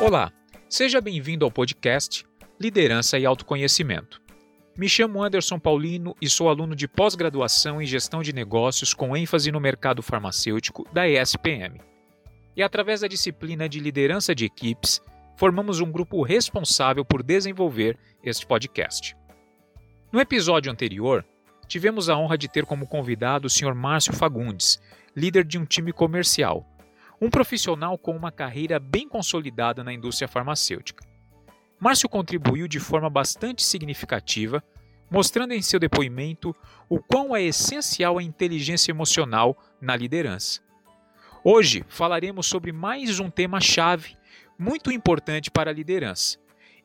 [0.00, 0.32] Olá,
[0.66, 2.24] seja bem-vindo ao podcast
[2.58, 4.18] Liderança e Autoconhecimento.
[4.74, 9.52] Me chamo Anderson Paulino e sou aluno de pós-graduação em Gestão de Negócios com ênfase
[9.52, 11.82] no mercado farmacêutico da ESPM.
[12.56, 15.02] E através da disciplina de Liderança de Equipes,
[15.36, 19.14] formamos um grupo responsável por desenvolver este podcast.
[20.10, 21.26] No episódio anterior,
[21.68, 23.74] tivemos a honra de ter como convidado o Sr.
[23.74, 24.80] Márcio Fagundes,
[25.14, 26.66] líder de um time comercial,
[27.20, 31.04] um profissional com uma carreira bem consolidada na indústria farmacêutica.
[31.78, 34.62] Márcio contribuiu de forma bastante significativa,
[35.10, 36.54] mostrando em seu depoimento
[36.88, 40.60] o quão é essencial a inteligência emocional na liderança.
[41.44, 44.16] Hoje falaremos sobre mais um tema-chave
[44.58, 46.38] muito importante para a liderança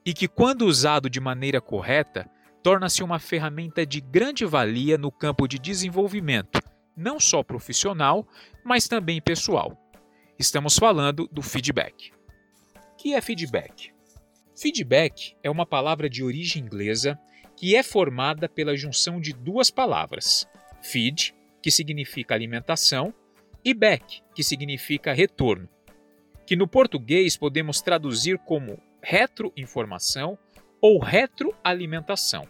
[0.06, 2.30] e que, quando usado de maneira correta,
[2.64, 6.60] torna-se uma ferramenta de grande valia no campo de desenvolvimento,
[6.96, 8.26] não só profissional,
[8.64, 9.85] mas também pessoal.
[10.38, 12.12] Estamos falando do feedback.
[12.76, 13.94] O que é feedback?
[14.54, 17.18] Feedback é uma palavra de origem inglesa
[17.56, 20.46] que é formada pela junção de duas palavras:
[20.82, 23.14] feed, que significa alimentação,
[23.64, 25.70] e back, que significa retorno,
[26.46, 30.38] que no português podemos traduzir como retroinformação
[30.82, 32.46] ou retroalimentação.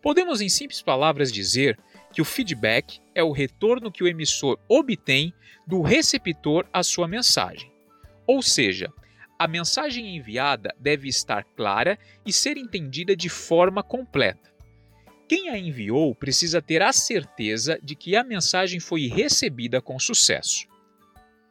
[0.00, 1.78] Podemos, em simples palavras, dizer
[2.14, 5.32] que o feedback é o retorno que o emissor obtém
[5.66, 7.70] do receptor à sua mensagem.
[8.26, 8.92] Ou seja,
[9.38, 14.52] a mensagem enviada deve estar clara e ser entendida de forma completa.
[15.28, 20.66] Quem a enviou precisa ter a certeza de que a mensagem foi recebida com sucesso.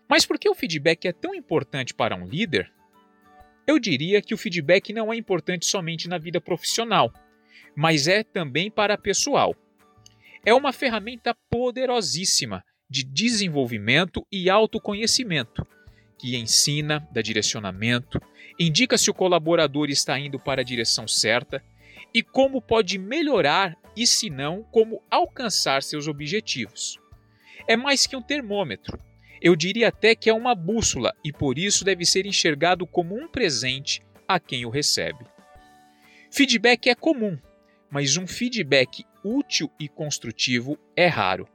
[0.07, 2.71] Mas por que o feedback é tão importante para um líder?
[3.65, 7.11] Eu diria que o feedback não é importante somente na vida profissional
[7.75, 9.55] mas é também para pessoal.
[10.45, 15.65] É uma ferramenta poderosíssima de desenvolvimento e autoconhecimento,
[16.19, 18.21] que ensina, dá direcionamento,
[18.59, 21.63] indica se o colaborador está indo para a direção certa
[22.13, 26.99] e como pode melhorar e, se não, como alcançar seus objetivos.
[27.65, 28.99] É mais que um termômetro.
[29.41, 33.27] Eu diria até que é uma bússola e por isso deve ser enxergado como um
[33.29, 35.25] presente a quem o recebe.
[36.31, 37.37] Feedback é comum,
[37.93, 41.47] mas um feedback útil e construtivo é raro.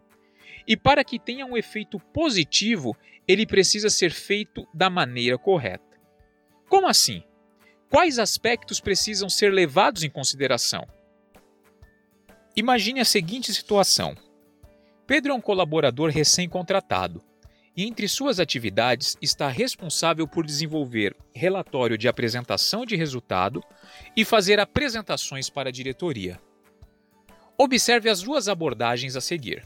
[0.68, 5.98] E para que tenha um efeito positivo, ele precisa ser feito da maneira correta.
[6.68, 7.24] Como assim?
[7.90, 10.86] Quais aspectos precisam ser levados em consideração?
[12.54, 14.14] Imagine a seguinte situação:
[15.08, 17.20] Pedro é um colaborador recém-contratado
[17.78, 23.62] e, entre suas atividades, está responsável por desenvolver relatório de apresentação de resultado
[24.16, 26.40] e fazer apresentações para a diretoria.
[27.56, 29.64] Observe as duas abordagens a seguir.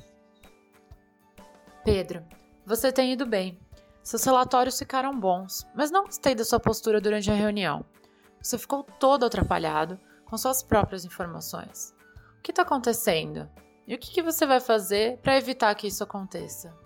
[1.86, 2.22] Pedro,
[2.66, 3.58] você tem ido bem.
[4.02, 7.82] Seus relatórios ficaram bons, mas não gostei da sua postura durante a reunião.
[8.42, 11.94] Você ficou todo atrapalhado com suas próprias informações.
[12.38, 13.48] O que está acontecendo?
[13.88, 16.81] E o que, que você vai fazer para evitar que isso aconteça?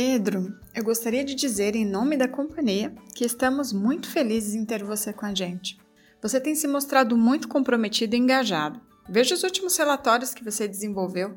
[0.00, 4.84] Pedro, eu gostaria de dizer em nome da companhia que estamos muito felizes em ter
[4.84, 5.76] você com a gente.
[6.22, 8.80] Você tem se mostrado muito comprometido e engajado.
[9.08, 11.36] Veja os últimos relatórios que você desenvolveu.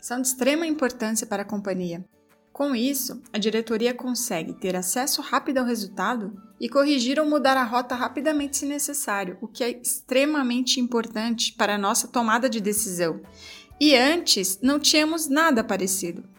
[0.00, 2.04] São de extrema importância para a companhia.
[2.52, 7.64] Com isso, a diretoria consegue ter acesso rápido ao resultado e corrigir ou mudar a
[7.64, 13.20] rota rapidamente se necessário, o que é extremamente importante para a nossa tomada de decisão.
[13.80, 16.35] E antes não tínhamos nada parecido.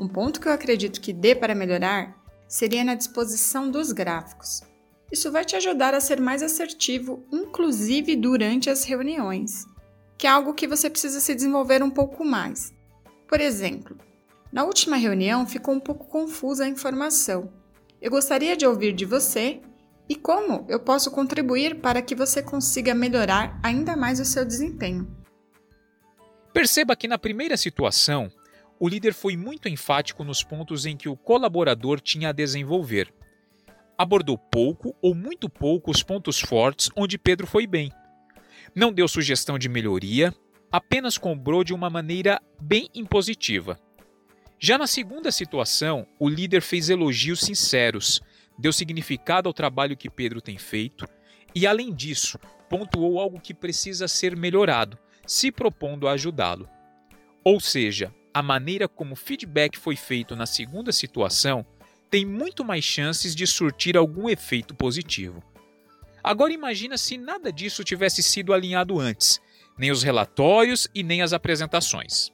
[0.00, 2.16] Um ponto que eu acredito que dê para melhorar
[2.48, 4.62] seria na disposição dos gráficos.
[5.12, 9.66] Isso vai te ajudar a ser mais assertivo, inclusive durante as reuniões,
[10.16, 12.72] que é algo que você precisa se desenvolver um pouco mais.
[13.28, 13.94] Por exemplo,
[14.50, 17.52] na última reunião ficou um pouco confusa a informação.
[18.00, 19.60] Eu gostaria de ouvir de você
[20.08, 25.14] e como eu posso contribuir para que você consiga melhorar ainda mais o seu desempenho.
[26.54, 28.32] Perceba que na primeira situação,
[28.80, 33.12] o líder foi muito enfático nos pontos em que o colaborador tinha a desenvolver.
[33.96, 37.92] Abordou pouco ou muito pouco os pontos fortes onde Pedro foi bem.
[38.74, 40.34] Não deu sugestão de melhoria,
[40.72, 43.78] apenas cobrou de uma maneira bem impositiva.
[44.58, 48.22] Já na segunda situação, o líder fez elogios sinceros,
[48.58, 51.06] deu significado ao trabalho que Pedro tem feito
[51.54, 52.38] e, além disso,
[52.70, 56.66] pontuou algo que precisa ser melhorado, se propondo a ajudá-lo.
[57.44, 61.66] Ou seja, a maneira como o feedback foi feito na segunda situação
[62.10, 65.42] tem muito mais chances de surtir algum efeito positivo.
[66.22, 69.40] Agora imagina se nada disso tivesse sido alinhado antes,
[69.78, 72.30] nem os relatórios e nem as apresentações.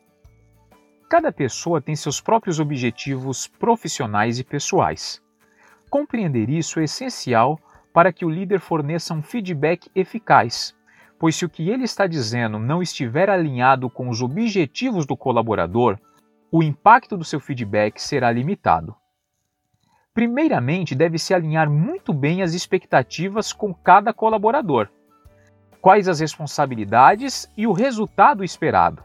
[1.08, 5.22] Cada pessoa tem seus próprios objetivos profissionais e pessoais.
[5.88, 7.60] compreender isso é essencial
[7.92, 10.74] para que o líder forneça um feedback eficaz,
[11.18, 15.98] pois se o que ele está dizendo não estiver alinhado com os objetivos do colaborador,
[16.50, 18.94] o impacto do seu feedback será limitado.
[20.14, 24.88] Primeiramente, deve-se alinhar muito bem as expectativas com cada colaborador.
[25.80, 29.04] Quais as responsabilidades e o resultado esperado.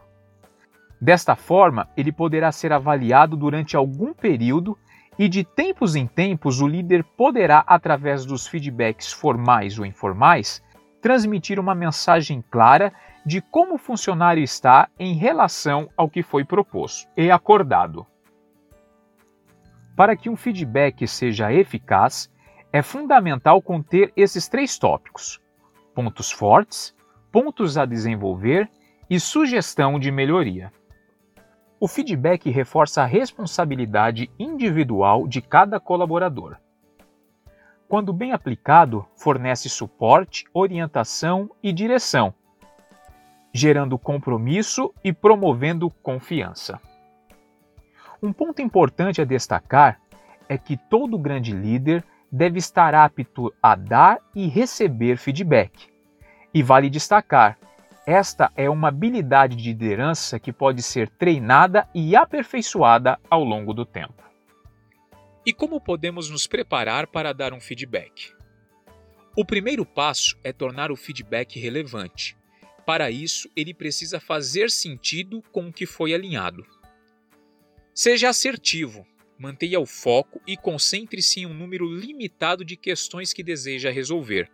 [1.00, 4.78] Desta forma, ele poderá ser avaliado durante algum período
[5.18, 10.62] e de tempos em tempos o líder poderá, através dos feedbacks formais ou informais,
[11.02, 12.92] transmitir uma mensagem clara
[13.26, 18.06] de como o funcionário está em relação ao que foi proposto e acordado.
[19.96, 22.30] Para que um feedback seja eficaz,
[22.72, 25.40] é fundamental conter esses três tópicos:
[25.94, 26.96] pontos fortes,
[27.30, 28.70] pontos a desenvolver
[29.10, 30.72] e sugestão de melhoria.
[31.78, 36.56] O feedback reforça a responsabilidade individual de cada colaborador.
[37.92, 42.32] Quando bem aplicado, fornece suporte, orientação e direção,
[43.52, 46.80] gerando compromisso e promovendo confiança.
[48.22, 50.00] Um ponto importante a destacar
[50.48, 52.02] é que todo grande líder
[52.32, 55.92] deve estar apto a dar e receber feedback.
[56.54, 57.58] E vale destacar
[58.06, 63.84] esta é uma habilidade de liderança que pode ser treinada e aperfeiçoada ao longo do
[63.84, 64.31] tempo.
[65.44, 68.32] E como podemos nos preparar para dar um feedback?
[69.36, 72.36] O primeiro passo é tornar o feedback relevante.
[72.86, 76.64] Para isso, ele precisa fazer sentido com o que foi alinhado.
[77.94, 79.06] Seja assertivo,
[79.38, 84.50] mantenha o foco e concentre-se em um número limitado de questões que deseja resolver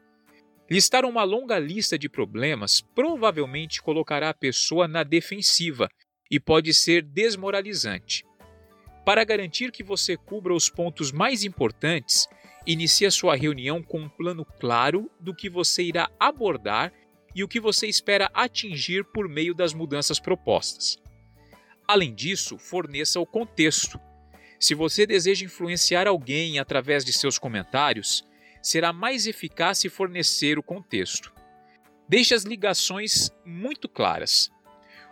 [0.71, 5.89] Listar uma longa lista de problemas provavelmente colocará a pessoa na defensiva
[6.31, 8.23] e pode ser desmoralizante.
[9.09, 12.29] Para garantir que você cubra os pontos mais importantes,
[12.67, 16.93] inicie sua reunião com um plano claro do que você irá abordar
[17.35, 20.99] e o que você espera atingir por meio das mudanças propostas.
[21.87, 23.99] Além disso, forneça o contexto.
[24.61, 28.29] Se você deseja influenciar alguém através de seus comentários,
[28.63, 31.33] será mais eficaz se fornecer o contexto.
[32.07, 34.51] Deixe as ligações muito claras.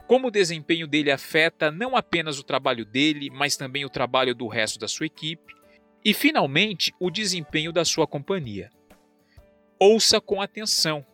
[0.06, 4.46] Como o desempenho dele afeta não apenas o trabalho dele, mas também o trabalho do
[4.46, 5.54] resto da sua equipe.
[6.04, 8.70] E, finalmente, o desempenho da sua companhia.
[9.80, 11.04] Ouça com atenção.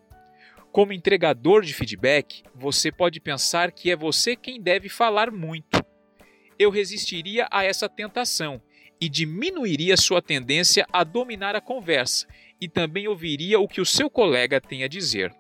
[0.71, 5.83] Como entregador de feedback, você pode pensar que é você quem deve falar muito.
[6.59, 8.61] Eu resistiria a essa tentação
[9.01, 12.27] e diminuiria sua tendência a dominar a conversa
[12.61, 15.35] e também ouviria o que o seu colega tem a dizer.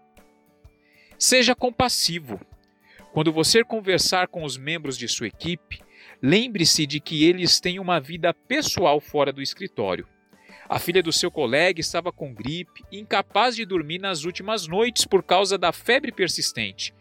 [1.19, 2.40] Seja compassivo.
[3.12, 5.82] Quando você conversar com os membros de sua equipe,
[6.23, 10.09] lembre-se de que eles têm uma vida pessoal fora do escritório.
[10.67, 15.23] A filha do seu colega estava com gripe incapaz de dormir nas últimas noites por
[15.23, 16.94] causa da febre persistente.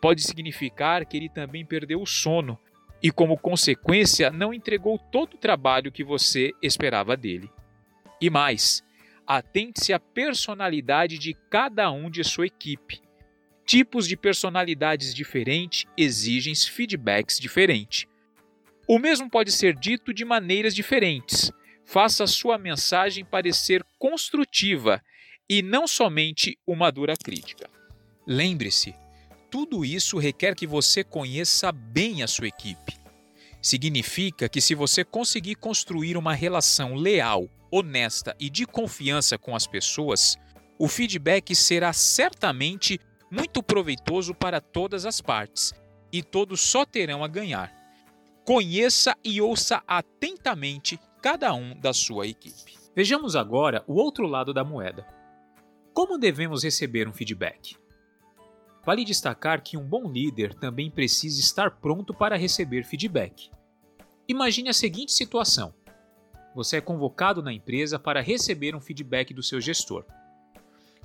[0.00, 2.58] Pode significar que ele também perdeu o sono
[3.02, 7.50] e, como consequência, não entregou todo o trabalho que você esperava dele.
[8.18, 8.82] E mais,
[9.26, 13.02] atente-se à personalidade de cada um de sua equipe.
[13.68, 18.06] Tipos de personalidades diferentes exigem feedbacks diferentes.
[18.88, 21.52] O mesmo pode ser dito de maneiras diferentes.
[21.84, 25.02] Faça sua mensagem parecer construtiva
[25.46, 27.68] e não somente uma dura crítica.
[28.26, 28.94] Lembre-se,
[29.50, 32.96] tudo isso requer que você conheça bem a sua equipe.
[33.60, 39.66] Significa que, se você conseguir construir uma relação leal, honesta e de confiança com as
[39.66, 40.38] pessoas,
[40.78, 42.98] o feedback será certamente
[43.30, 45.72] muito proveitoso para todas as partes
[46.12, 47.72] e todos só terão a ganhar.
[48.44, 52.78] Conheça e ouça atentamente cada um da sua equipe.
[52.94, 55.06] Vejamos agora o outro lado da moeda.
[55.92, 57.76] Como devemos receber um feedback?
[58.84, 63.50] Vale destacar que um bom líder também precisa estar pronto para receber feedback.
[64.26, 65.74] Imagine a seguinte situação:
[66.54, 70.04] você é convocado na empresa para receber um feedback do seu gestor.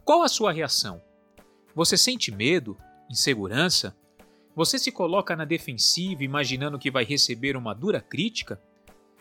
[0.06, 1.02] Qual a sua reação?
[1.76, 2.78] Você sente medo,
[3.10, 3.96] insegurança?
[4.56, 8.62] Você se coloca na defensiva imaginando que vai receber uma dura crítica?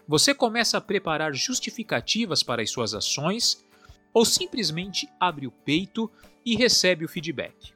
[0.07, 3.65] Você começa a preparar justificativas para as suas ações
[4.13, 6.11] ou simplesmente abre o peito
[6.45, 7.73] e recebe o feedback?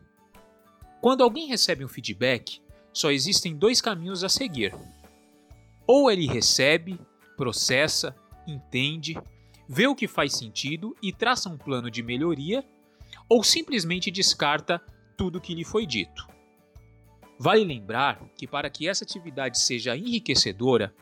[1.01, 2.61] Quando alguém recebe um feedback,
[2.93, 4.75] só existem dois caminhos a seguir.
[5.87, 7.01] Ou ele recebe,
[7.37, 8.15] processa,
[8.47, 9.17] entende,
[9.69, 12.65] vê o que faz sentido e traça um plano de melhoria,
[13.29, 14.81] ou simplesmente descarta
[15.17, 16.27] tudo que lhe foi dito.
[17.39, 20.95] Vale lembrar que, para que essa atividade seja enriquecedora,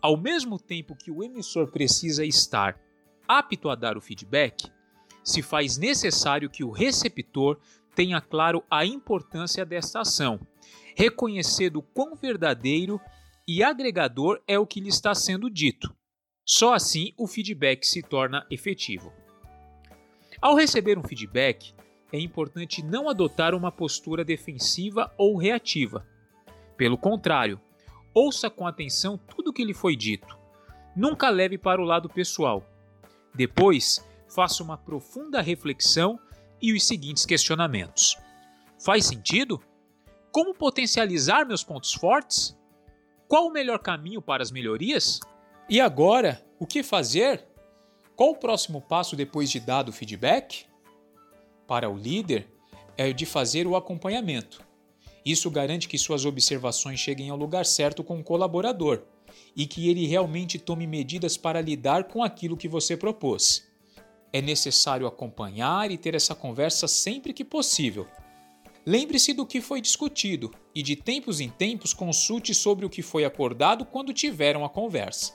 [0.00, 2.80] ao mesmo tempo que o emissor precisa estar
[3.26, 4.70] apto a dar o feedback,
[5.24, 7.58] se faz necessário que o receptor
[7.94, 10.40] tenha claro a importância desta ação,
[10.94, 13.00] reconhecendo quão verdadeiro
[13.48, 15.94] e agregador é o que lhe está sendo dito.
[16.44, 19.12] Só assim o feedback se torna efetivo.
[20.40, 21.74] Ao receber um feedback,
[22.12, 26.06] é importante não adotar uma postura defensiva ou reativa.
[26.76, 27.60] Pelo contrário,
[28.14, 30.38] ouça com atenção tudo o que lhe foi dito.
[30.94, 32.64] Nunca leve para o lado pessoal.
[33.34, 36.18] Depois, faça uma profunda reflexão
[36.60, 38.16] e os seguintes questionamentos:
[38.78, 39.60] Faz sentido?
[40.30, 42.56] Como potencializar meus pontos fortes?
[43.26, 45.18] Qual o melhor caminho para as melhorias?
[45.68, 47.44] E agora, o que fazer?
[48.16, 50.64] Qual o próximo passo depois de dado o feedback?
[51.66, 52.48] Para o líder,
[52.96, 54.64] é de fazer o acompanhamento.
[55.22, 59.02] Isso garante que suas observações cheguem ao lugar certo com o colaborador
[59.54, 63.68] e que ele realmente tome medidas para lidar com aquilo que você propôs.
[64.32, 68.06] É necessário acompanhar e ter essa conversa sempre que possível.
[68.86, 73.26] Lembre-se do que foi discutido e, de tempos em tempos, consulte sobre o que foi
[73.26, 75.34] acordado quando tiveram a conversa.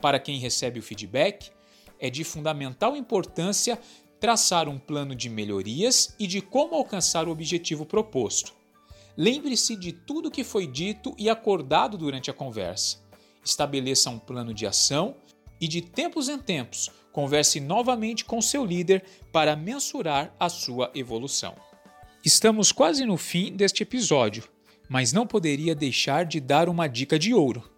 [0.00, 1.50] Para quem recebe o feedback,
[2.00, 3.78] é de fundamental importância
[4.18, 8.52] traçar um plano de melhorias e de como alcançar o objetivo proposto.
[9.16, 12.98] Lembre-se de tudo que foi dito e acordado durante a conversa.
[13.44, 15.16] Estabeleça um plano de ação
[15.60, 21.54] e, de tempos em tempos, converse novamente com seu líder para mensurar a sua evolução.
[22.24, 24.44] Estamos quase no fim deste episódio,
[24.88, 27.69] mas não poderia deixar de dar uma dica de ouro.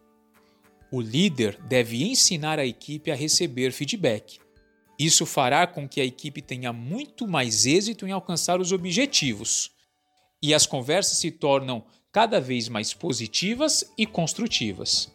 [0.93, 4.39] O líder deve ensinar a equipe a receber feedback.
[4.99, 9.71] Isso fará com que a equipe tenha muito mais êxito em alcançar os objetivos.
[10.43, 11.83] E as conversas se tornam
[12.13, 15.11] cada vez mais positivas e construtivas.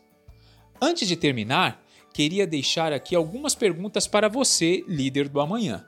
[0.82, 5.86] Antes de terminar, queria deixar aqui algumas perguntas para você, líder do amanhã.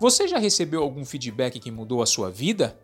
[0.00, 2.80] Você já recebeu algum feedback que mudou a sua vida?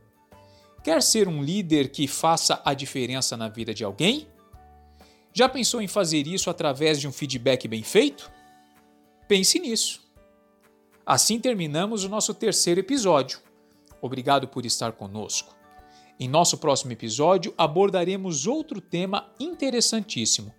[0.85, 4.29] Quer ser um líder que faça a diferença na vida de alguém?
[5.37, 8.33] Já pensou em fazer isso através de um feedback bem feito?
[9.29, 10.01] Pense nisso.
[11.05, 13.41] Assim terminamos o nosso terceiro episódio.
[14.01, 15.55] Obrigado por estar conosco.
[16.19, 20.55] Em nosso próximo episódio abordaremos outro tema interessantíssimo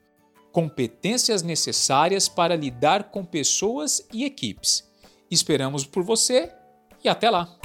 [0.52, 4.88] competências necessárias para lidar com pessoas e equipes.
[5.30, 6.52] Esperamos por você
[7.04, 7.57] e até lá!